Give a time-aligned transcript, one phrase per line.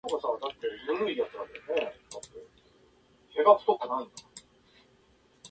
[0.03, 1.31] きょうは金曜日です。